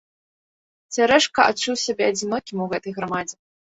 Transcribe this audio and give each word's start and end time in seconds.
Цярэшка 0.95 1.39
адчуў 1.53 1.75
сябе 1.85 2.03
адзінокім 2.13 2.57
у 2.67 2.71
гэтай 2.73 2.91
грамадзе. 2.97 3.35